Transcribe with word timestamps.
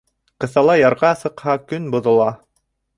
Ҡыҫала 0.43 0.77
ярға 0.79 1.13
сыҡһа, 1.21 1.57
көн 1.69 1.95
боҙола. 1.97 2.29